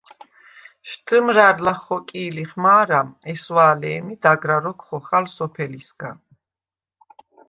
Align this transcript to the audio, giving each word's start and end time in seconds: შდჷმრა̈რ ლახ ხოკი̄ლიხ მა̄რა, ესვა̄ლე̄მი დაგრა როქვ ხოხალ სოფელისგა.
შდჷმრა̈რ 0.89 1.57
ლახ 1.65 1.79
ხოკი̄ლიხ 1.85 2.51
მა̄რა, 2.63 3.01
ესვა̄ლე̄მი 3.31 4.15
დაგრა 4.23 4.57
როქვ 4.63 4.83
ხოხალ 4.87 5.25
სოფელისგა. 5.35 6.11